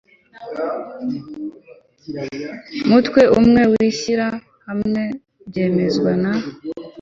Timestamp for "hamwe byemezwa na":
4.67-6.31